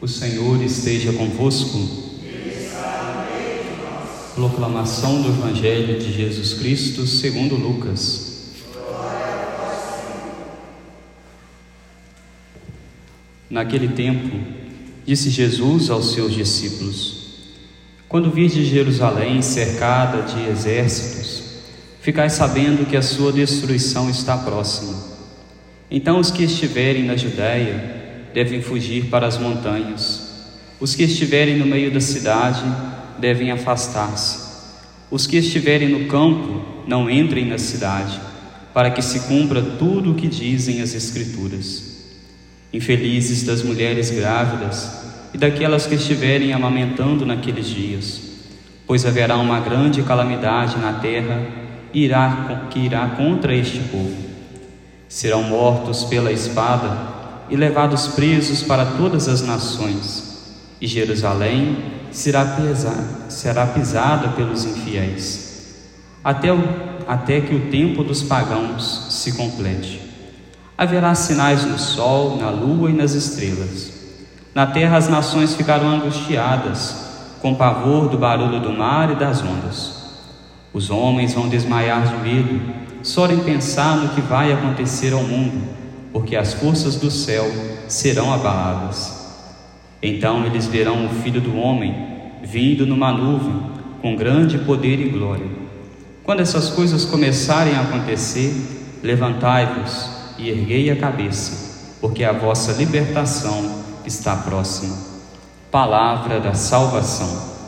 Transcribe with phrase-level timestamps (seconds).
[0.00, 2.06] O Senhor esteja convosco.
[4.32, 8.52] Proclamação do Evangelho de Jesus Cristo segundo Lucas.
[13.50, 14.36] Naquele tempo,
[15.04, 17.50] disse Jesus aos seus discípulos:
[18.08, 21.42] Quando virdes Jerusalém cercada de exércitos,
[22.00, 24.94] ficai sabendo que a sua destruição está próxima.
[25.90, 27.97] Então os que estiverem na Judéia
[28.32, 30.28] devem fugir para as montanhas.
[30.80, 32.62] Os que estiverem no meio da cidade
[33.18, 34.48] devem afastar-se.
[35.10, 38.20] Os que estiverem no campo não entrem na cidade,
[38.72, 41.96] para que se cumpra tudo o que dizem as Escrituras.
[42.72, 48.20] Infelizes das mulheres grávidas e daquelas que estiverem amamentando naqueles dias,
[48.86, 51.68] pois haverá uma grande calamidade na terra
[52.70, 54.28] que irá contra este povo.
[55.08, 57.17] Serão mortos pela espada
[57.50, 60.28] e levados presos para todas as nações,
[60.80, 61.78] e Jerusalém
[62.10, 62.44] será,
[63.28, 65.74] será pisada pelos infiéis,
[66.22, 66.62] até, o,
[67.06, 70.00] até que o tempo dos pagãos se complete.
[70.76, 73.92] Haverá sinais no sol, na lua e nas estrelas.
[74.54, 77.08] Na terra as nações ficarão angustiadas,
[77.40, 79.96] com pavor do barulho do mar e das ondas.
[80.72, 82.60] Os homens vão desmaiar de medo,
[83.02, 85.78] só em pensar no que vai acontecer ao mundo
[86.12, 87.46] porque as forças do céu
[87.88, 89.18] serão abaladas.
[90.02, 91.94] Então eles verão o Filho do Homem
[92.42, 93.62] vindo numa nuvem
[94.00, 95.46] com grande poder e glória.
[96.22, 98.54] Quando essas coisas começarem a acontecer,
[99.02, 104.96] levantai-vos e erguei a cabeça, porque a vossa libertação está próxima.
[105.70, 107.58] Palavra da salvação.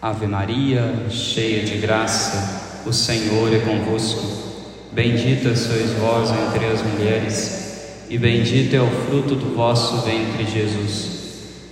[0.00, 4.47] Ave Maria, cheia de graça, o Senhor é convosco.
[4.92, 11.18] Bendita sois vós entre as mulheres, e bendito é o fruto do vosso ventre, Jesus.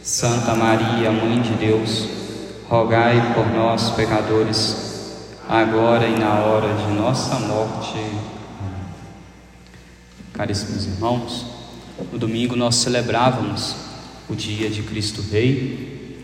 [0.03, 2.07] Santa Maria, Mãe de Deus,
[2.69, 5.17] rogai por nós, pecadores,
[5.49, 7.99] agora e na hora de nossa morte.
[10.35, 11.47] Caríssimos irmãos,
[12.13, 13.75] no domingo nós celebrávamos
[14.29, 16.23] o dia de Cristo Rei.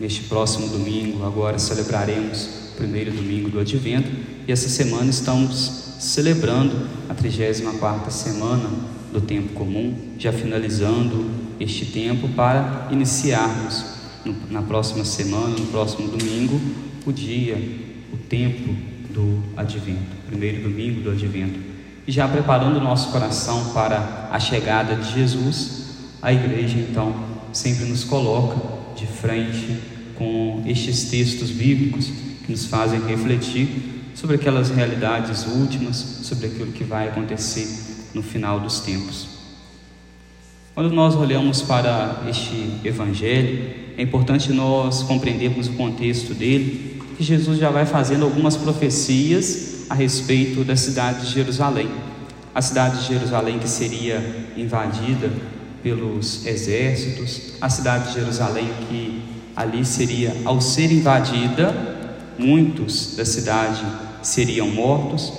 [0.00, 4.10] Neste próximo domingo, agora celebraremos primeiro domingo do Advento,
[4.48, 8.70] e essa semana estamos celebrando a 34 semana
[9.12, 11.30] do tempo comum, já finalizando
[11.60, 13.84] este tempo para iniciarmos
[14.24, 16.58] no, na próxima semana, no próximo domingo,
[17.04, 17.56] o dia,
[18.14, 18.74] o tempo
[19.10, 21.60] do Advento, primeiro domingo do Advento.
[22.06, 25.84] E já preparando o nosso coração para a chegada de Jesus,
[26.22, 27.14] a igreja então
[27.52, 28.56] sempre nos coloca
[28.96, 29.76] de frente
[30.16, 33.68] com estes textos bíblicos nos fazem refletir
[34.14, 37.66] sobre aquelas realidades últimas, sobre aquilo que vai acontecer
[38.12, 39.28] no final dos tempos.
[40.74, 47.58] Quando nós olhamos para este Evangelho, é importante nós compreendermos o contexto dele, que Jesus
[47.58, 51.88] já vai fazendo algumas profecias a respeito da cidade de Jerusalém.
[52.54, 55.30] A cidade de Jerusalém que seria invadida
[55.82, 59.22] pelos exércitos, a cidade de Jerusalém que
[59.54, 61.99] ali seria, ao ser invadida,
[62.40, 63.84] muitos da cidade
[64.22, 65.32] seriam mortos,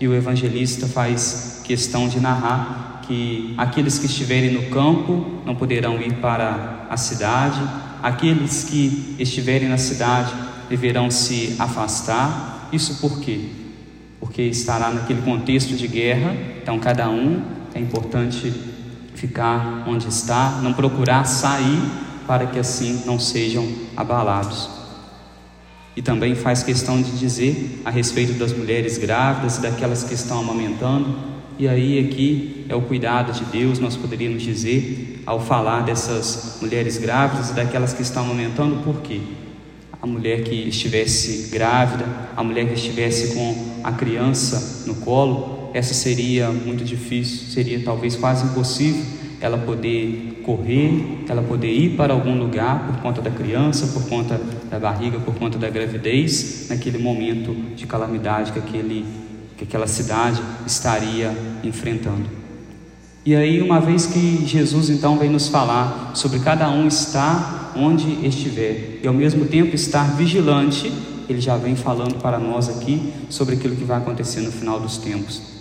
[0.00, 6.00] e o evangelista faz questão de narrar que aqueles que estiverem no campo não poderão
[6.00, 7.60] ir para a cidade,
[8.02, 10.32] aqueles que estiverem na cidade
[10.68, 12.68] deverão se afastar.
[12.72, 13.40] Isso por quê?
[14.20, 17.42] Porque estará naquele contexto de guerra, então cada um
[17.74, 18.52] é importante
[19.14, 21.80] ficar onde está, não procurar sair
[22.26, 24.77] para que assim não sejam abalados.
[25.98, 30.38] E também faz questão de dizer a respeito das mulheres grávidas e daquelas que estão
[30.38, 31.12] amamentando.
[31.58, 36.98] E aí, aqui é o cuidado de Deus, nós poderíamos dizer, ao falar dessas mulheres
[36.98, 39.20] grávidas e daquelas que estão amamentando, por quê?
[40.00, 42.06] A mulher que estivesse grávida,
[42.36, 48.14] a mulher que estivesse com a criança no colo, essa seria muito difícil, seria talvez
[48.14, 49.02] quase impossível
[49.40, 54.40] ela poder correr, ela poder ir para algum lugar por conta da criança, por conta
[54.70, 59.04] da barriga, por conta da gravidez, naquele momento de calamidade que, aquele,
[59.58, 62.24] que aquela cidade estaria enfrentando.
[63.26, 68.26] E aí, uma vez que Jesus então vem nos falar sobre cada um estar onde
[68.26, 70.90] estiver e ao mesmo tempo estar vigilante,
[71.28, 74.96] ele já vem falando para nós aqui sobre aquilo que vai acontecer no final dos
[74.96, 75.57] tempos.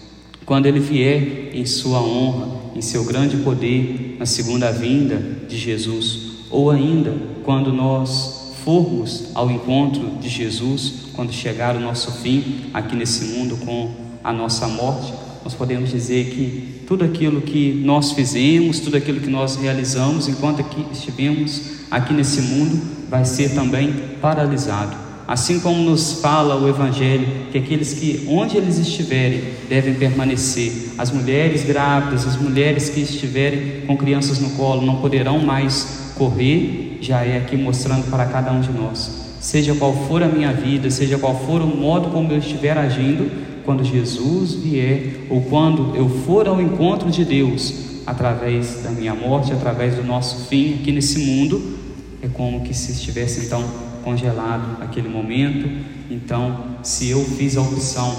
[0.47, 6.19] Quando ele vier em sua honra, em seu grande poder, na segunda vinda de Jesus,
[6.49, 7.13] ou ainda
[7.43, 13.57] quando nós formos ao encontro de Jesus, quando chegar o nosso fim aqui nesse mundo
[13.57, 13.91] com
[14.23, 15.13] a nossa morte,
[15.43, 20.61] nós podemos dizer que tudo aquilo que nós fizemos, tudo aquilo que nós realizamos enquanto
[20.61, 25.06] aqui estivemos aqui nesse mundo vai ser também paralisado.
[25.27, 30.71] Assim como nos fala o Evangelho, que aqueles que, onde eles estiverem, devem permanecer.
[30.97, 36.99] As mulheres grávidas, as mulheres que estiverem com crianças no colo, não poderão mais correr,
[37.01, 39.27] já é aqui mostrando para cada um de nós.
[39.41, 43.29] Seja qual for a minha vida, seja qual for o modo como eu estiver agindo,
[43.65, 47.73] quando Jesus vier ou quando eu for ao encontro de Deus,
[48.05, 51.77] através da minha morte, através do nosso fim aqui nesse mundo,
[52.21, 55.69] é como que se estivesse então congelado aquele momento.
[56.09, 58.15] Então, se eu fiz a opção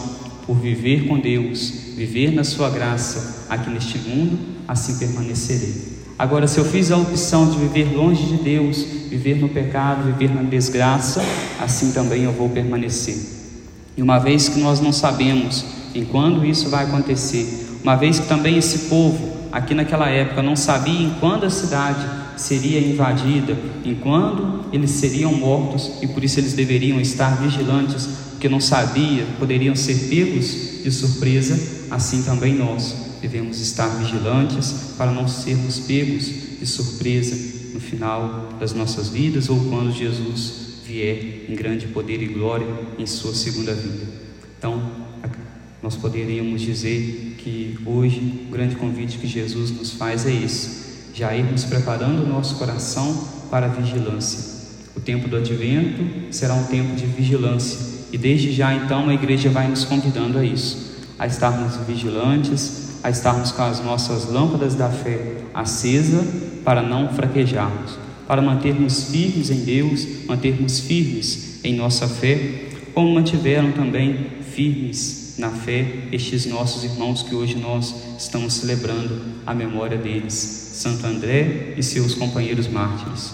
[0.47, 4.39] por viver com Deus, viver na Sua graça aqui neste mundo,
[4.69, 5.97] assim permanecerei.
[6.19, 10.35] Agora, se eu fiz a opção de viver longe de Deus, viver no pecado, viver
[10.35, 11.23] na desgraça,
[11.59, 13.17] assim também eu vou permanecer.
[13.97, 15.65] E uma vez que nós não sabemos
[15.95, 20.55] em quando isso vai acontecer, uma vez que também esse povo, aqui naquela época, não
[20.55, 26.41] sabia em quando a cidade seria invadida, em quando eles seriam mortos e por isso
[26.41, 31.59] eles deveriam estar vigilantes, porque não sabia, poderiam ser pegos de surpresa,
[31.91, 36.27] assim também nós devemos estar vigilantes para não sermos pegos
[36.59, 37.37] de surpresa
[37.75, 42.67] no final das nossas vidas ou quando Jesus vier em grande poder e glória
[42.99, 44.07] em sua segunda vinda.
[44.59, 44.91] Então,
[45.83, 50.88] nós poderíamos dizer que hoje o grande convite que Jesus nos faz é esse:
[51.19, 54.57] já irmos preparando o nosso coração para a vigilância.
[54.97, 57.79] O tempo do advento será um tempo de vigilância
[58.13, 63.11] e desde já então a igreja vai nos convidando a isso, a estarmos vigilantes, a
[63.11, 66.25] estarmos com as nossas lâmpadas da fé acesa
[66.65, 67.99] para não fraquejarmos
[68.29, 75.51] para mantermos firmes em Deus, mantermos firmes em nossa fé, como mantiveram também firmes na
[75.51, 81.83] fé estes nossos irmãos que hoje nós estamos celebrando a memória deles, Santo André e
[81.83, 83.33] seus companheiros mártires,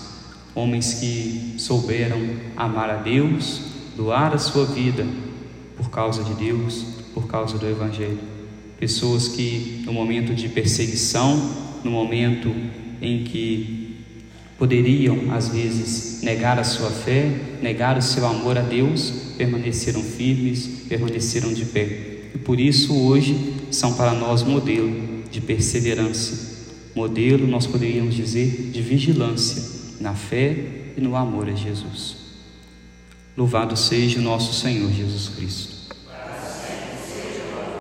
[0.54, 2.18] homens que souberam
[2.56, 3.62] amar a Deus,
[3.96, 5.06] doar a sua vida
[5.76, 6.84] por causa de Deus,
[7.14, 8.20] por causa do Evangelho.
[8.78, 11.36] Pessoas que no momento de perseguição,
[11.82, 12.54] no momento
[13.00, 13.84] em que
[14.58, 17.30] poderiam às vezes negar a sua fé,
[17.62, 22.30] negar o seu amor a Deus, permaneceram firmes, permaneceram de pé.
[22.34, 28.80] E por isso hoje são para nós modelo de perseverança, modelo, nós poderíamos dizer, de
[28.80, 29.62] vigilância
[30.00, 30.56] na fé
[30.96, 32.16] e no amor a Jesus.
[33.36, 35.73] Louvado seja o nosso Senhor Jesus Cristo.